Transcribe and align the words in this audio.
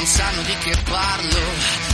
Non 0.00 0.08
sanno 0.08 0.40
di 0.40 0.56
che 0.60 0.74
parlo, 0.88 1.40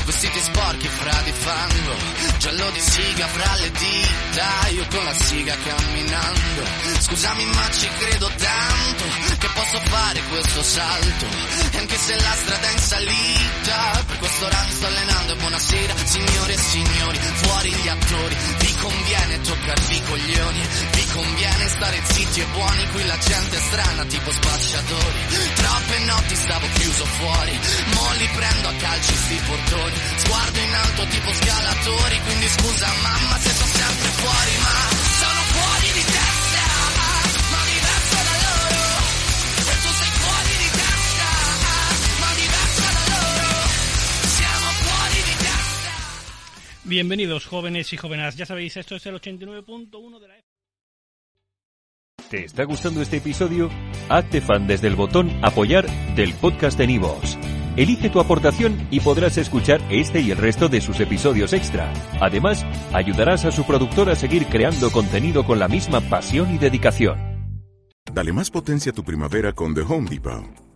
vestiti 0.04 0.38
sporchi 0.38 0.86
fra 0.86 1.20
di 1.24 1.32
fango, 1.32 1.94
giallo 2.38 2.70
di 2.70 2.80
siga 2.80 3.26
fra 3.26 3.54
le 3.56 3.70
dita, 3.72 4.68
io 4.68 4.86
con 4.86 5.04
la 5.04 5.12
siga 5.12 5.56
camminando. 5.56 6.62
Scusami 7.00 7.44
ma 7.46 7.68
ci 7.72 7.88
credo 7.98 8.30
tanto, 8.36 9.04
che 9.38 9.48
posso 9.48 9.80
fare 9.90 10.22
questo 10.28 10.62
salto, 10.62 11.26
e 11.72 11.78
anche 11.78 11.98
se 11.98 12.14
la 12.14 12.34
strada 12.36 12.68
è 12.68 12.72
in 12.72 12.78
salita, 12.78 14.04
per 14.06 14.18
questo 14.18 14.48
ramo 14.48 14.70
sto 14.70 14.86
allenando. 14.86 15.36
Buonasera, 15.36 15.94
signore 16.04 16.52
e 16.52 16.58
signori, 16.58 16.95
fuori 17.14 17.70
gli 17.70 17.88
attori, 17.88 18.36
vi 18.58 18.74
conviene 18.80 19.40
toccarvi 19.40 19.96
i 19.96 20.02
coglioni, 20.02 20.68
vi 20.92 21.06
conviene 21.12 21.68
stare 21.68 22.00
zitti 22.04 22.40
e 22.40 22.46
buoni, 22.46 22.88
qui 22.90 23.06
la 23.06 23.18
gente 23.18 23.56
è 23.56 23.60
strana 23.60 24.04
tipo 24.04 24.32
spacciatori, 24.32 25.20
troppe 25.54 25.98
notti 26.04 26.34
stavo 26.36 26.66
chiuso 26.74 27.04
fuori, 27.04 27.60
mo 27.94 28.12
li 28.16 28.28
prendo 28.34 28.68
a 28.68 28.72
calci 28.72 29.14
sti 29.14 29.40
portoni, 29.46 29.94
sguardo 30.16 30.58
in 30.58 30.74
alto 30.74 31.06
tipo 31.06 31.32
scalatori, 31.32 32.20
quindi 32.22 32.48
scusa 32.48 32.88
mamma 33.02 33.38
se 33.38 33.50
sono 33.54 33.72
sempre 33.72 34.08
fuori, 34.08 34.35
Bienvenidos 46.88 47.46
jóvenes 47.46 47.92
y 47.92 47.96
jóvenes. 47.96 48.36
Ya 48.36 48.46
sabéis, 48.46 48.76
esto 48.76 48.94
es 48.94 49.04
el 49.06 49.16
89.1 49.16 50.20
de 50.20 50.28
la... 50.28 50.34
¿Te 52.30 52.44
está 52.44 52.62
gustando 52.62 53.02
este 53.02 53.16
episodio? 53.16 53.70
Hazte 54.08 54.40
fan 54.40 54.68
desde 54.68 54.86
el 54.86 54.94
botón 54.94 55.32
Apoyar 55.42 55.86
del 56.14 56.32
podcast 56.34 56.78
de 56.78 56.86
Nivos. 56.86 57.36
Elige 57.76 58.08
tu 58.08 58.20
aportación 58.20 58.86
y 58.92 59.00
podrás 59.00 59.36
escuchar 59.36 59.80
este 59.90 60.20
y 60.20 60.30
el 60.30 60.38
resto 60.38 60.68
de 60.68 60.80
sus 60.80 61.00
episodios 61.00 61.52
extra. 61.54 61.92
Además, 62.20 62.64
ayudarás 62.92 63.44
a 63.44 63.50
su 63.50 63.64
productor 63.64 64.08
a 64.08 64.14
seguir 64.14 64.46
creando 64.46 64.92
contenido 64.92 65.44
con 65.44 65.58
la 65.58 65.66
misma 65.66 66.00
pasión 66.02 66.54
y 66.54 66.58
dedicación. 66.58 67.18
Dale 68.12 68.32
más 68.32 68.52
potencia 68.52 68.92
a 68.92 68.94
tu 68.94 69.02
primavera 69.02 69.52
con 69.52 69.74
The 69.74 69.80
Home 69.80 70.08
Depot. 70.08 70.65